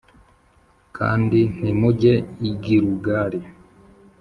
kandi 0.97 1.39
ntimujye 1.57 2.13
i 2.49 2.51
Gilugali 2.63 3.39